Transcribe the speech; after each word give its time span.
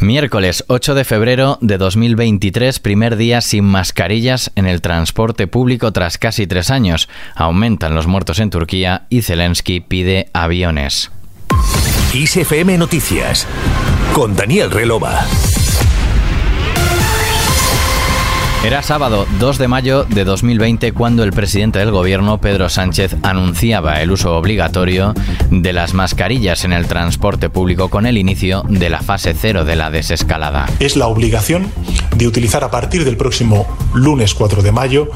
Miércoles 0.00 0.64
8 0.68 0.94
de 0.94 1.04
febrero 1.04 1.58
de 1.60 1.76
2023, 1.76 2.78
primer 2.78 3.16
día 3.16 3.40
sin 3.40 3.64
mascarillas 3.64 4.52
en 4.54 4.66
el 4.66 4.80
transporte 4.80 5.48
público 5.48 5.92
tras 5.92 6.18
casi 6.18 6.46
tres 6.46 6.70
años. 6.70 7.08
Aumentan 7.34 7.96
los 7.96 8.06
muertos 8.06 8.38
en 8.38 8.50
Turquía 8.50 9.06
y 9.10 9.22
Zelensky 9.22 9.80
pide 9.80 10.28
aviones. 10.32 11.10
ISFM 12.14 12.78
Noticias 12.78 13.46
con 14.14 14.36
Daniel 14.36 14.70
Relova. 14.70 15.26
Era 18.64 18.82
sábado 18.82 19.24
2 19.38 19.58
de 19.58 19.68
mayo 19.68 20.04
de 20.04 20.24
2020 20.24 20.92
cuando 20.92 21.22
el 21.22 21.32
presidente 21.32 21.78
del 21.78 21.92
gobierno, 21.92 22.40
Pedro 22.40 22.68
Sánchez, 22.68 23.14
anunciaba 23.22 24.02
el 24.02 24.10
uso 24.10 24.36
obligatorio 24.36 25.14
de 25.50 25.72
las 25.72 25.94
mascarillas 25.94 26.64
en 26.64 26.72
el 26.72 26.88
transporte 26.88 27.50
público 27.50 27.88
con 27.88 28.04
el 28.04 28.18
inicio 28.18 28.64
de 28.68 28.90
la 28.90 29.00
fase 29.00 29.32
cero 29.32 29.64
de 29.64 29.76
la 29.76 29.92
desescalada. 29.92 30.66
Es 30.80 30.96
la 30.96 31.06
obligación 31.06 31.70
de 32.18 32.26
utilizar 32.26 32.64
a 32.64 32.70
partir 32.70 33.04
del 33.04 33.16
próximo 33.16 33.66
lunes 33.94 34.34
4 34.34 34.62
de 34.62 34.72
mayo 34.72 35.08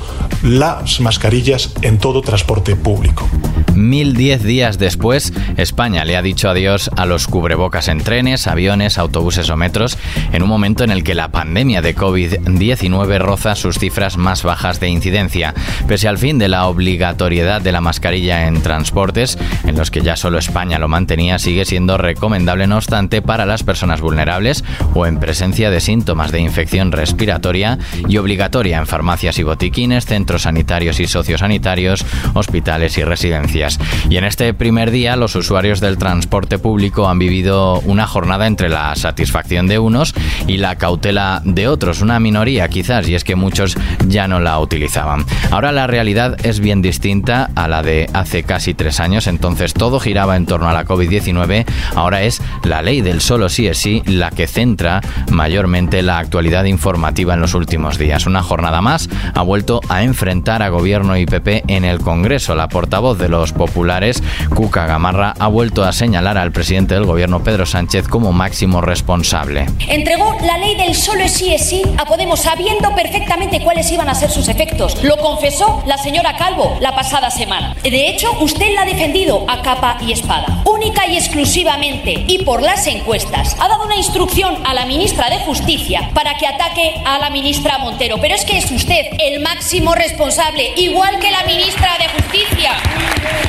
las 0.42 1.01
mascarillas 1.01 1.75
en 1.83 1.98
todo 1.98 2.23
transporte 2.23 2.77
público. 2.77 3.28
1010 3.75 4.42
días 4.42 4.78
después, 4.78 5.33
España 5.56 6.05
le 6.05 6.16
ha 6.16 6.23
dicho 6.23 6.48
adiós 6.48 6.91
a 6.97 7.06
los 7.06 7.27
cubrebocas 7.27 7.88
en 7.88 8.02
trenes, 8.02 8.47
aviones, 8.47 8.98
autobuses 8.98 9.51
o 9.51 9.56
metros, 9.56 9.98
en 10.33 10.42
un 10.42 10.48
momento 10.48 10.84
en 10.84 10.91
el 10.91 11.02
que 11.02 11.15
la 11.15 11.33
pandemia 11.33 11.83
de 11.83 11.97
COVID-19 11.97 13.19
roza 13.19 13.56
sus 13.56 13.78
cifras 13.78 14.16
más 14.16 14.42
bajas 14.42 14.78
de 14.78 14.89
incidencia. 14.89 15.55
Pese 15.89 16.06
al 16.06 16.19
fin 16.19 16.39
de 16.39 16.48
la 16.48 16.66
obligatoriedad 16.66 17.61
de 17.61 17.73
la 17.73 17.80
mascarilla 17.80 18.47
en 18.47 18.62
transportes, 18.62 19.39
en 19.64 19.77
los 19.77 19.91
que 19.91 20.03
ya 20.03 20.16
solo 20.16 20.39
España 20.39 20.78
lo 20.78 20.89
mantenía, 20.89 21.39
sigue 21.39 21.64
siendo 21.64 21.98
recomendable, 21.98 22.66
no 22.66 22.77
obstante, 22.77 23.23
para 23.23 23.47
las 23.47 23.64
personas 23.64 24.00
vulnerables 24.00 24.64
o 24.95 25.06
en 25.06 25.19
presencia 25.19 25.70
de 25.70 25.80
síntomas 25.80 26.30
de 26.30 26.41
infección 26.41 26.92
respiratoria 26.93 27.79
y 28.09 28.17
obligatoria 28.19 28.79
en 28.79 28.87
farmacias 28.87 29.39
y 29.39 29.43
botiquines, 29.43 30.07
centros 30.07 30.43
sanitarios 30.43 31.01
y 31.01 31.07
sociosanitarios, 31.07 32.05
hospitales 32.34 32.97
y 32.99 33.05
residencias. 33.05 33.79
Y 34.09 34.17
en 34.17 34.25
este 34.25 34.55
primer 34.55 34.91
día, 34.91 35.17
los 35.17 35.34
usuarios 35.34 35.81
del 35.81 35.99
transporte 35.99 36.59
público 36.59 37.09
han 37.09 37.19
vivido 37.19 37.81
una 37.81 38.07
jornada 38.07 38.47
entre 38.47 38.69
la 38.69 38.95
satisfacción 38.95 39.67
de 39.67 39.79
unos 39.79 40.15
y 40.47 40.59
la 40.59 40.77
cautela 40.77 41.43
de 41.45 41.69
otros, 41.69 42.03
una 42.03 42.21
minoría 42.21 42.69
quizás, 42.69 43.09
y 43.09 43.15
es 43.15 43.25
que 43.25 43.37
muchos 43.37 43.77
ya 44.06 44.29
no 44.29 44.41
la 44.41 44.59
utilizaban. 44.59 45.25
Ahora 45.51 45.73
la 45.73 45.87
realidad 45.87 46.37
es 46.45 46.61
bien 46.61 46.83
distinta 46.83 47.51
a 47.55 47.69
la 47.69 47.83
de 47.83 48.09
hace 48.12 48.43
casi 48.43 48.75
tres 48.75 49.01
años, 49.01 49.27
entonces 49.27 49.75
todo 49.75 50.01
giraba 50.01 50.37
en 50.37 50.47
torno 50.47 50.69
a 50.69 50.73
la 50.73 50.84
COVID-19, 50.84 51.65
ahora 51.95 52.23
es 52.23 52.43
la 52.65 52.83
ley 52.83 53.01
del 53.01 53.21
solo 53.21 53.49
sí 53.49 53.67
es 53.67 53.79
sí 53.79 54.03
la 54.06 54.31
que 54.31 54.47
centra 54.47 55.01
mayormente 55.31 56.03
la 56.03 56.19
actualidad 56.19 56.65
informativa 56.65 56.81
en 56.84 57.41
los 57.41 57.55
últimos 57.55 57.97
días. 57.97 58.27
Una 58.27 58.42
jornada 58.42 58.80
más 58.80 59.08
ha 59.34 59.42
vuelto 59.42 59.80
a 59.88 60.02
enfrentar 60.02 60.62
a 60.62 60.69
gobierno 60.69 61.16
y 61.16 61.27
PP 61.27 61.62
en 61.69 61.84
el 61.84 62.00
Congreso. 62.00 62.56
La 62.56 62.69
portavoz 62.69 63.19
de 63.19 63.28
los 63.28 63.52
populares, 63.52 64.22
Cuca 64.55 64.86
Gamarra, 64.86 65.34
ha 65.38 65.47
vuelto 65.47 65.84
a 65.84 65.92
señalar 65.92 66.38
al 66.38 66.50
presidente 66.50 66.94
del 66.94 67.05
gobierno, 67.05 67.44
Pedro 67.44 67.66
Sánchez, 67.66 68.08
como 68.08 68.33
máximo 68.33 68.80
responsable. 68.80 69.66
Entregó 69.88 70.36
la 70.44 70.58
ley 70.58 70.77
del 70.77 70.97
solo 70.97 71.28
sí 71.28 71.55
es 71.55 71.69
sí 71.69 71.83
a 71.98 72.05
Podemos 72.05 72.41
sabiendo 72.41 72.92
perfectamente 72.94 73.62
cuáles 73.62 73.91
iban 73.92 74.08
a 74.08 74.14
ser 74.14 74.30
sus 74.30 74.48
efectos. 74.48 75.03
Lo 75.05 75.16
confesó 75.19 75.83
la 75.86 75.97
señora 75.98 76.36
Calvo 76.36 76.77
la 76.80 76.94
pasada 76.94 77.30
semana. 77.30 77.77
De 77.83 78.08
hecho, 78.08 78.28
usted 78.41 78.75
la 78.75 78.83
ha 78.83 78.86
defendido 78.86 79.44
a 79.48 79.62
capa 79.62 79.98
y 80.00 80.12
espada. 80.12 80.62
Única 80.64 81.06
y 81.06 81.16
exclusivamente 81.16 82.25
y 82.27 82.44
por 82.44 82.60
las 82.60 82.86
encuestas. 82.88 83.56
Ha 83.60 83.69
dado 83.69 83.84
una 83.84 83.97
instrucción 83.97 84.56
a 84.66 84.75
la 84.75 84.84
ministra 84.84 85.30
de 85.30 85.38
Justicia 85.38 86.10
para 86.12 86.34
que 86.34 86.47
ataque 86.47 86.72
a 87.05 87.19
la 87.19 87.31
ministra 87.31 87.78
Montero. 87.78 88.19
Pero 88.20 88.34
es 88.34 88.45
que 88.45 88.59
es 88.59 88.70
usted 88.70 89.06
el 89.19 89.41
máximo 89.41 89.95
responsable, 89.95 90.73
igual 90.77 91.19
que 91.19 91.31
la 91.31 91.42
ministra 91.45 91.97
de 91.98 92.09
Justicia. 92.09 92.72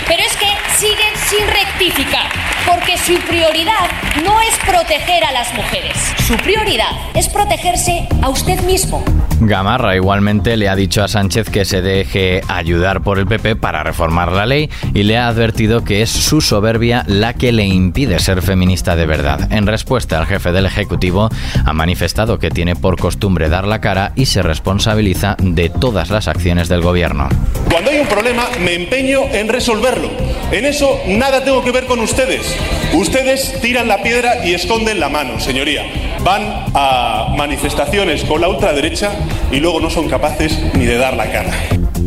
Pero 0.08 0.24
es 0.24 0.36
que 0.36 0.48
siguen 0.78 1.14
sin 1.30 1.48
rectificar, 1.48 2.30
porque 2.66 2.98
su 2.98 3.16
prioridad 3.22 3.90
no 4.24 4.42
es 4.42 4.58
proteger 4.94 5.24
a 5.24 5.32
las 5.32 5.52
mujeres. 5.56 5.98
Su 6.28 6.36
prioridad 6.38 6.92
es 7.16 7.28
protegerse 7.28 8.08
a 8.22 8.30
usted 8.30 8.62
mismo. 8.62 9.04
Gamarra 9.40 9.96
igualmente 9.96 10.56
le 10.56 10.70
ha 10.70 10.76
dicho 10.76 11.04
a 11.04 11.08
Sánchez 11.08 11.50
que 11.50 11.66
se 11.66 11.82
deje 11.82 12.42
ayudar 12.48 13.02
por 13.02 13.18
el 13.18 13.26
PP 13.26 13.56
para 13.56 13.82
reformar 13.82 14.32
la 14.32 14.46
ley 14.46 14.70
y 14.94 15.02
le 15.02 15.18
ha 15.18 15.28
advertido 15.28 15.84
que 15.84 16.04
es 16.04 16.12
su 16.12 16.42
soberbia 16.42 17.04
la 17.08 17.34
que 17.34 17.52
le 17.52 17.66
impide 17.66 18.20
ser 18.20 18.44
feminista 18.44 18.96
de 18.96 19.08
verdad. 19.08 19.52
En 19.52 19.66
respuesta, 19.66 20.20
el 20.20 20.28
jefe 20.28 20.52
del 20.52 20.68
Ejecutivo 20.68 21.30
ha 21.66 21.74
manifestado 21.74 22.38
que 22.38 22.52
tiene 22.52 22.76
por 22.76 23.00
costumbre 23.00 23.50
dar 23.50 23.66
la 23.66 23.82
cara 23.82 24.12
y 24.16 24.28
se 24.28 24.44
responsabiliza 24.44 25.36
de 25.40 25.70
todas 25.70 26.12
las 26.12 26.28
acciones 26.28 26.70
del 26.70 26.82
gobierno. 26.82 27.30
Cuando 27.72 27.90
hay 27.90 28.00
un 28.00 28.08
problema 28.08 28.48
me 28.60 28.76
empeño 28.76 29.24
en 29.32 29.50
resolverlo. 29.50 30.12
En 30.52 30.66
eso 30.66 31.02
nada 31.08 31.44
tengo 31.44 31.64
que 31.64 31.72
ver 31.72 31.86
con 31.86 32.00
ustedes. 32.00 32.56
Ustedes 32.94 33.60
tiran 33.60 33.88
la 33.88 34.04
piedra 34.04 34.46
y 34.46 34.54
esconden 34.54 34.83
la 35.00 35.10
mano, 35.10 35.40
señoría. 35.40 35.84
Van 36.24 36.66
a 36.74 37.34
manifestaciones 37.38 38.24
con 38.26 38.42
la 38.42 38.50
ultraderecha 38.50 39.12
y 39.52 39.58
luego 39.58 39.80
no 39.80 39.90
son 39.90 40.10
capaces 40.10 40.60
ni 40.74 40.86
de 40.86 40.98
dar 40.98 41.16
la 41.16 41.32
cara. 41.32 41.52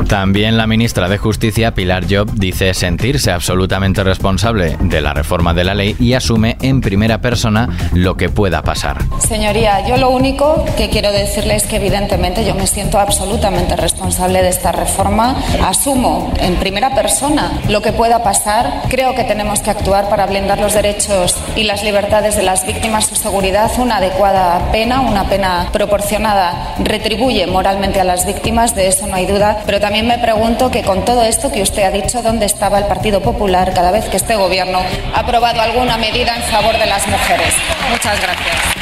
También 0.09 0.56
la 0.56 0.69
ministra 0.69 1.09
de 1.09 1.19
Justicia, 1.19 1.75
Pilar 1.75 2.05
Job, 2.09 2.31
dice 2.33 2.75
sentirse 2.75 3.33
absolutamente 3.33 4.05
responsable 4.05 4.77
de 4.81 5.00
la 5.00 5.12
reforma 5.12 5.53
de 5.53 5.65
la 5.65 5.75
ley 5.75 5.97
y 5.99 6.12
asume 6.12 6.56
en 6.62 6.81
primera 6.81 7.21
persona 7.21 7.69
lo 7.93 8.16
que 8.16 8.28
pueda 8.28 8.62
pasar. 8.62 8.99
Señoría, 9.19 9.84
yo 9.89 9.97
lo 9.97 10.11
único 10.11 10.65
que 10.77 10.91
quiero 10.91 11.11
decirle 11.11 11.56
es 11.56 11.65
que 11.65 11.77
evidentemente 11.77 12.45
yo 12.45 12.55
me 12.55 12.69
siento 12.69 13.00
absolutamente 13.00 13.75
responsable 13.75 14.43
de 14.43 14.49
esta 14.49 14.71
reforma. 14.71 15.37
Asumo 15.66 16.33
en 16.39 16.55
primera 16.55 16.95
persona 16.95 17.61
lo 17.69 17.83
que 17.83 17.91
pueda 17.93 18.22
pasar. 18.22 18.83
Creo 18.89 19.16
que 19.16 19.25
tenemos 19.25 19.59
que 19.59 19.71
actuar 19.71 20.09
para 20.09 20.27
blindar 20.27 20.61
los 20.61 20.75
derechos 20.75 21.37
y 21.56 21.65
las 21.65 21.83
libertades 21.83 22.37
de 22.37 22.45
las 22.45 22.65
víctimas, 22.65 23.06
su 23.06 23.16
seguridad. 23.16 23.72
Una 23.78 23.97
adecuada 23.97 24.71
pena, 24.71 25.00
una 25.00 25.28
pena 25.28 25.69
proporcionada, 25.72 26.77
retribuye 26.78 27.47
moralmente 27.49 28.00
a 28.00 28.05
las 28.05 28.25
víctimas, 28.25 28.77
de 28.77 28.87
eso 28.87 29.09
no 29.09 29.16
hay 29.16 29.27
duda. 29.27 29.62
Pero 29.66 29.81
también 29.81 29.96
me 30.03 30.19
pregunto 30.19 30.71
que 30.71 30.83
con 30.83 31.05
todo 31.05 31.23
esto 31.23 31.51
que 31.51 31.62
usted 31.62 31.83
ha 31.83 31.91
dicho, 31.91 32.23
¿dónde 32.23 32.47
estaba 32.47 32.79
el 32.79 32.84
Partido 32.87 33.23
Popular 33.23 33.73
cada 33.75 33.91
vez 33.91 34.05
que 34.07 34.17
este 34.17 34.37
gobierno 34.37 34.81
ha 35.15 35.21
aprobado 35.21 35.61
alguna 35.61 35.97
medida 35.97 36.37
en 36.37 36.43
favor 36.43 36.79
de 36.79 36.87
las 36.87 37.07
mujeres? 37.07 37.55
Muchas 37.91 38.21
gracias. 38.21 38.75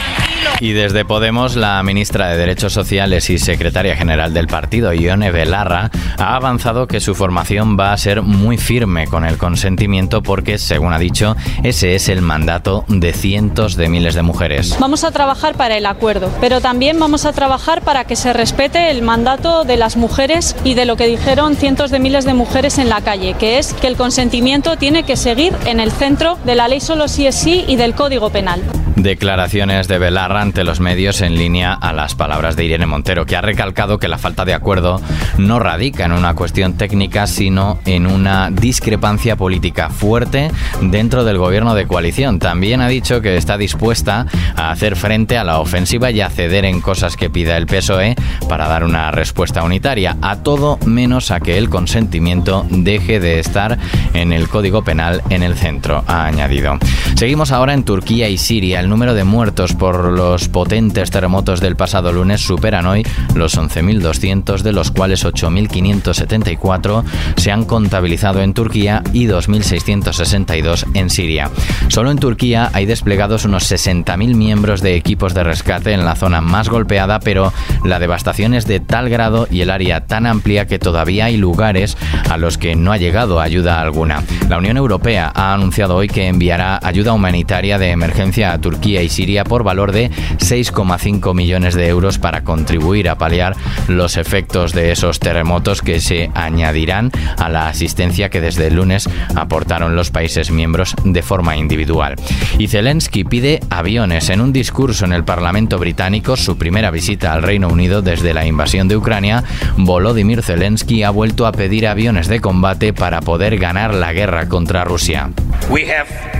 Y 0.61 0.73
desde 0.73 1.05
Podemos, 1.05 1.57
la 1.57 1.83
ministra 1.83 2.29
de 2.29 2.37
Derechos 2.37 2.73
Sociales 2.73 3.29
y 3.31 3.39
secretaria 3.39 3.97
general 3.97 4.33
del 4.33 4.47
partido, 4.47 4.93
Ione 4.93 5.31
Belarra, 5.31 5.91
ha 6.19 6.37
avanzado 6.37 6.87
que 6.87 7.01
su 7.01 7.15
formación 7.15 7.77
va 7.79 7.93
a 7.93 7.97
ser 7.97 8.23
muy 8.23 8.57
firme 8.57 9.07
con 9.07 9.25
el 9.25 9.37
consentimiento 9.37 10.23
porque, 10.23 10.59
según 10.59 10.93
ha 10.93 10.99
dicho, 10.99 11.37
ese 11.63 11.95
es 11.95 12.09
el 12.09 12.23
mandato 12.23 12.85
de 12.89 13.13
cientos 13.13 13.77
de 13.77 13.89
miles 13.89 14.15
de 14.15 14.23
mujeres. 14.23 14.77
Vamos 14.81 15.05
a 15.05 15.11
trabajar 15.11 15.55
para 15.57 15.77
el 15.77 15.87
acuerdo, 15.87 16.31
pero 16.41 16.61
también 16.61 16.99
vamos 16.99 17.27
a 17.27 17.33
trabajar 17.33 17.83
para 17.83 18.05
que 18.05 18.17
se 18.17 18.33
respete 18.33 18.91
el 18.91 19.03
mandato 19.03 19.65
de 19.65 19.77
las 19.77 19.97
mujeres 19.97 20.57
y 20.65 20.75
de 20.75 20.85
lo 20.85 20.97
que 20.97 21.07
dijeron 21.07 21.57
cientos 21.57 21.91
de 21.91 21.99
miles 21.99 22.25
de 22.25 22.35
mujeres 22.35 22.79
en 22.79 22.89
la 22.89 23.01
calle, 23.01 23.35
que 23.35 23.59
es 23.59 23.75
que 23.75 23.87
el 23.87 23.97
consentimiento 23.97 24.77
tiene 24.77 25.03
que 25.03 25.17
seguir 25.17 25.55
en 25.67 25.81
el 25.81 25.91
centro 25.91 26.39
de 26.45 26.55
la 26.55 26.69
ley 26.69 26.81
solo 26.81 27.09
sí 27.09 27.27
es 27.27 27.35
sí 27.35 27.65
y 27.67 27.77
del 27.77 27.95
Código 27.95 28.31
Penal. 28.31 28.63
Declaraciones 28.97 29.89
de 29.89 29.99
Belarra 29.99 30.41
ante 30.41 30.63
los 30.63 30.79
medios 30.79 31.21
en 31.21 31.37
línea 31.37 31.73
a 31.75 31.93
las 31.93 32.15
palabras 32.15 32.55
de 32.55 32.65
Irene 32.65 32.87
Montero, 32.87 33.27
que 33.27 33.37
ha 33.37 33.41
recalcado 33.41 33.99
que 33.99 34.07
la 34.07 34.19
falta 34.19 34.45
de 34.45 34.55
acuerdo 34.55 35.01
no 35.37 35.59
radica 35.59 36.05
en 36.05 36.13
una 36.13 36.35
cuestión 36.35 36.75
técnica, 36.75 37.27
sino 37.27 37.81
en 37.87 38.07
una 38.07 38.51
discrepancia 38.51 39.35
política 39.35 39.91
fuerte 39.91 40.51
dentro 40.81 41.25
del 41.25 41.39
gobierno 41.39 41.75
de 41.75 41.87
coalición. 41.87 42.39
También 42.39 42.81
ha 42.81 42.89
dicho 42.89 43.21
que 43.21 43.37
está 43.37 43.59
dispuesta 43.59 44.27
a 44.57 44.71
hacer 44.71 44.95
frente 44.95 45.39
a 45.39 45.45
la 45.45 45.59
ofensiva 45.59 46.13
y 46.13 46.21
a 46.21 46.31
ceder 46.31 46.65
en 46.65 46.81
cosas 46.81 47.17
que 47.17 47.31
pida 47.31 47.57
el 47.57 47.67
PSOE 47.67 48.15
para 48.49 48.69
dar 48.69 48.85
una 48.85 49.11
respuesta 49.11 49.65
unitaria, 49.65 50.17
a 50.23 50.37
todo 50.37 50.79
menos 50.87 51.33
a 51.33 51.41
que 51.41 51.59
el 51.59 51.69
consentimiento 51.69 52.65
deje 52.71 53.19
de 53.19 53.41
estar 53.41 53.77
en 54.13 54.33
el 54.33 54.49
Código 54.49 54.85
Penal 54.85 55.23
en 55.31 55.43
el 55.43 55.57
centro, 55.57 56.05
ha 56.07 56.27
añadido. 56.27 56.79
Seguimos 57.17 57.51
ahora 57.51 57.75
en 57.75 57.83
Turquía 57.83 58.29
y 58.29 58.39
Siria. 58.39 58.84
El 58.85 58.91
número 58.91 59.15
de 59.15 59.25
muertos 59.25 59.73
por 59.73 60.13
los 60.13 60.51
potentes 60.51 61.11
terremotos 61.11 61.63
del 61.63 61.75
pasado 61.75 62.13
lunes 62.13 62.43
superan 62.43 62.85
hoy 62.85 63.03
los 63.35 63.57
11.200, 63.57 64.61
de 64.61 64.73
los 64.73 64.91
cuales 64.91 65.25
8.574 65.25 67.03
se 67.37 67.51
han 67.51 67.65
contabilizado 67.65 68.43
en 68.43 68.53
Turquía 68.53 69.03
y 69.15 69.27
2.662 69.27 70.85
en 70.93 71.09
Siria. 71.09 71.51
Solo 71.89 72.11
en 72.11 72.19
Turquía 72.19 72.69
hay 72.75 72.85
desplegados 72.85 73.47
unos 73.47 73.73
60.000 73.73 74.35
miembros 74.35 74.83
de 74.83 74.97
equipos 74.97 75.33
de 75.33 75.45
rescate 75.45 75.95
en 75.95 76.05
la 76.05 76.15
zona 76.15 76.43
más 76.43 76.69
golpeada, 76.69 77.21
pero 77.21 77.55
la 77.87 77.99
devastación 77.99 78.53
es 78.53 78.67
de 78.67 78.81
tal 78.81 79.09
grado 79.09 79.49
y 79.51 79.63
el 79.63 79.71
área 79.71 80.05
tan 80.05 80.27
amplia 80.27 80.67
que 80.67 80.79
todavía 80.79 81.25
hay 81.25 81.39
lugares 81.39 81.97
a 82.29 82.37
los 82.37 82.59
que 82.59 82.77
no 82.77 82.93
ha 82.93 82.99
llegado 82.99 83.41
ayuda 83.41 83.81
alguna. 83.81 84.23
La 84.51 84.59
Unión 84.59 84.77
Europea 84.77 85.33
ha 85.35 85.55
anunciado 85.55 85.97
hoy 85.97 86.09
que 86.09 86.29
enviará 86.29 86.79
ayuda 86.83 87.15
humanitaria 87.15 87.79
de 87.79 87.91
emergencia 87.91 88.53
a 88.53 88.59
Turquía 88.59 88.74
Turquía 88.75 89.03
y 89.03 89.09
Siria 89.09 89.45
por 89.45 89.63
valor 89.63 89.93
de 89.93 90.11
6,5 90.11 91.33
millones 91.33 91.75
de 91.75 91.87
euros 91.87 92.19
para 92.19 92.43
contribuir 92.43 93.09
a 93.09 93.17
paliar 93.17 93.55
los 93.87 94.17
efectos 94.17 94.73
de 94.73 94.91
esos 94.91 95.21
terremotos 95.21 95.81
que 95.81 96.01
se 96.01 96.33
añadirán 96.35 97.13
a 97.39 97.49
la 97.49 97.69
asistencia 97.69 98.31
que 98.31 98.41
desde 98.41 98.67
el 98.67 98.75
lunes 98.75 99.09
aportaron 99.37 99.95
los 99.95 100.11
países 100.11 100.51
miembros 100.51 100.97
de 101.05 101.23
forma 101.23 101.57
individual. 101.57 102.17
Y 102.59 102.67
Zelensky 102.67 103.23
pide 103.23 103.61
aviones 103.71 104.29
en 104.29 104.41
un 104.41 104.53
discurso 104.53 105.05
en 105.05 105.13
el 105.13 105.23
Parlamento 105.23 105.79
británico, 105.79 106.37
su 106.37 106.59
primera 106.59 106.91
visita 106.91 107.33
al 107.33 107.45
Reino 107.45 107.69
Unido 107.69 108.03
desde 108.03 108.35
la 108.35 108.45
invasión 108.45 108.89
de 108.89 108.97
Ucrania, 108.97 109.45
Volodymyr 109.77 110.43
Zelensky 110.43 111.05
ha 111.05 111.11
vuelto 111.11 111.47
a 111.47 111.53
pedir 111.53 111.87
aviones 111.87 112.27
de 112.27 112.41
combate 112.41 112.93
para 112.93 113.21
poder 113.21 113.57
ganar 113.57 113.95
la 113.95 114.13
guerra 114.13 114.49
contra 114.49 114.83
Rusia. 114.83 115.31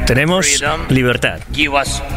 Tenemos 0.07 0.63
libertad. 0.91 1.41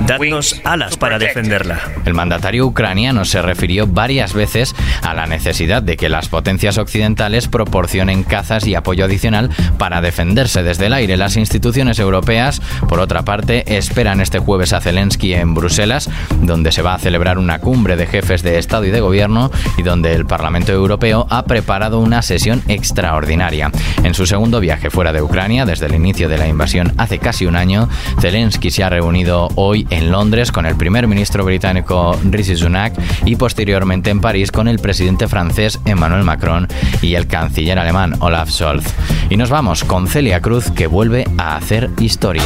Dadnos 0.06 0.60
alas 0.66 0.98
para 0.98 1.18
defenderla. 1.18 1.80
El 2.06 2.14
mandatario 2.14 2.66
ucraniano 2.66 3.24
se 3.24 3.42
refirió 3.42 3.88
varias 3.88 4.34
veces 4.34 4.76
a 5.02 5.14
la 5.14 5.26
necesidad 5.26 5.82
de 5.82 5.96
que 5.96 6.10
las 6.10 6.28
potencias 6.28 6.78
occidentales 6.78 7.48
proporcionen 7.48 8.24
cazas 8.24 8.68
y 8.68 8.76
apoyo 8.76 9.06
adicional 9.06 9.50
para 9.78 10.02
defenderse 10.02 10.64
desde 10.64 10.88
el 10.88 10.94
aire. 10.94 11.16
Las 11.16 11.38
instituciones 11.38 11.98
europeas, 12.00 12.62
por 12.90 13.00
otra 13.00 13.24
parte, 13.24 13.78
esperan 13.78 14.20
este 14.20 14.40
jueves 14.40 14.74
a 14.74 14.82
Zelensky 14.82 15.34
en 15.34 15.54
Bruselas, 15.54 16.10
donde 16.42 16.74
se 16.74 16.82
va 16.82 16.94
a 16.94 17.00
celebrar 17.00 17.38
una 17.38 17.60
cumbre 17.60 17.96
de 17.96 18.08
jefes 18.08 18.44
de 18.44 18.58
Estado 18.58 18.86
y 18.86 18.92
de 18.92 19.00
Gobierno 19.00 19.50
y 19.78 19.84
donde 19.84 20.14
el 20.14 20.26
Parlamento 20.26 20.74
Europeo 20.74 21.26
ha 21.30 21.46
preparado 21.46 22.00
una 22.00 22.22
sesión 22.22 22.62
extraordinaria. 22.68 23.72
En 24.04 24.14
su 24.14 24.26
segundo 24.26 24.60
viaje 24.60 24.90
fuera 24.90 25.14
de 25.14 25.22
Ucrania, 25.22 25.66
desde 25.66 25.86
el 25.86 25.96
inicio 25.96 26.28
de 26.28 26.38
la 26.38 26.48
invasión 26.48 26.94
hace 26.98 27.20
casi 27.20 27.46
un 27.46 27.56
año, 27.56 27.90
Zelensky 28.20 28.72
se 28.72 28.84
ha 28.84 28.90
reunido 28.90 29.50
hoy 29.56 29.88
en 29.90 30.12
Londres 30.12 30.52
con 30.52 30.66
el 30.66 30.76
primer 30.76 31.08
ministro 31.08 31.46
británico 31.46 32.18
Rishi 32.24 32.56
Sunak 32.56 32.94
y 33.26 33.36
posteriormente 33.36 34.10
en 34.10 34.22
París 34.22 34.52
con 34.52 34.68
el 34.68 34.80
presidente 34.80 35.28
francés 35.28 35.80
Emmanuel 35.86 36.24
Macron 36.24 36.68
y 37.02 37.16
el 37.16 37.28
canciller 37.28 37.80
alemán 37.80 38.16
Olaf 38.20 38.50
Scholz. 38.50 38.86
Y 39.30 39.38
nos 39.38 39.50
vamos 39.50 39.84
con 39.84 40.08
Celia 40.08 40.42
Cruz 40.42 40.72
que 40.72 40.88
vuelve 40.88 41.26
a 41.38 41.56
hacer 41.56 41.90
historia. 42.00 42.44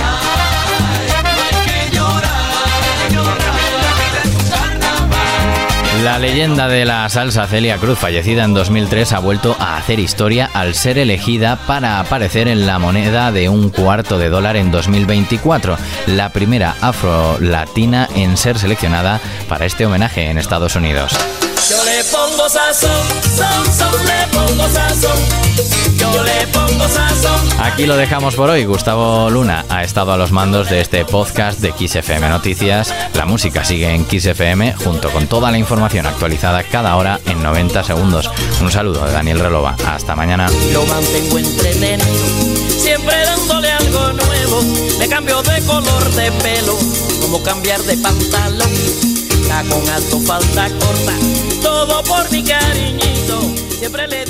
La 6.03 6.17
leyenda 6.17 6.67
de 6.67 6.83
la 6.83 7.07
salsa 7.09 7.45
Celia 7.45 7.77
Cruz, 7.77 7.99
fallecida 7.99 8.43
en 8.43 8.55
2003, 8.55 9.13
ha 9.13 9.19
vuelto 9.19 9.55
a 9.59 9.77
hacer 9.77 9.99
historia 9.99 10.49
al 10.51 10.73
ser 10.73 10.97
elegida 10.97 11.57
para 11.67 11.99
aparecer 11.99 12.47
en 12.47 12.65
la 12.65 12.79
moneda 12.79 13.31
de 13.31 13.49
un 13.49 13.69
cuarto 13.69 14.17
de 14.17 14.29
dólar 14.29 14.55
en 14.55 14.71
2024, 14.71 15.77
la 16.07 16.29
primera 16.29 16.75
afro-latina 16.81 18.09
en 18.15 18.35
ser 18.35 18.57
seleccionada 18.57 19.21
para 19.47 19.67
este 19.67 19.85
homenaje 19.85 20.27
en 20.27 20.39
Estados 20.39 20.75
Unidos. 20.75 21.11
Yo 21.69 21.83
le 21.83 22.03
pongo 22.05 22.49
sazón, 22.49 23.07
le 24.07 24.27
pongo. 24.35 25.50
Yo 25.97 26.23
le 26.23 26.47
pongo 26.47 26.87
sazón. 26.87 27.39
Aquí 27.59 27.85
lo 27.85 27.95
dejamos 27.95 28.35
por 28.35 28.49
hoy. 28.49 28.65
Gustavo 28.65 29.29
Luna 29.29 29.65
ha 29.69 29.83
estado 29.83 30.11
a 30.11 30.17
los 30.17 30.31
mandos 30.31 30.69
de 30.69 30.81
este 30.81 31.05
podcast 31.05 31.59
de 31.59 31.71
XFM 31.71 32.27
Noticias. 32.29 32.93
La 33.13 33.25
música 33.25 33.63
sigue 33.63 33.93
en 33.93 34.05
XFM 34.05 34.73
junto 34.73 35.09
con 35.11 35.27
toda 35.27 35.51
la 35.51 35.57
información 35.57 36.07
actualizada 36.07 36.63
cada 36.63 36.95
hora 36.95 37.19
en 37.25 37.43
90 37.43 37.83
segundos. 37.83 38.29
Un 38.61 38.71
saludo 38.71 39.05
de 39.05 39.11
Daniel 39.11 39.39
Relova. 39.39 39.75
Hasta 39.85 40.15
mañana. 40.15 40.49
Lo 40.73 40.85
mantengo 40.85 41.37
entretenido, 41.37 42.03
siempre 42.77 43.15
dándole 43.25 43.71
algo 43.71 44.13
nuevo. 44.13 44.63
Le 44.99 45.07
cambio 45.07 45.41
de 45.43 45.61
color 45.65 46.11
de 46.11 46.31
pelo, 46.31 46.77
como 47.21 47.43
cambiar 47.43 47.81
de 47.81 47.97
pantalón. 47.97 48.71
Está 49.29 49.63
con 49.63 49.87
alto, 49.89 50.19
falta 50.21 50.69
corta, 50.69 51.13
todo 51.61 52.03
por 52.03 52.31
mi 52.31 52.43
cariñito. 52.43 53.41
Siempre 53.79 54.07
le 54.07 54.25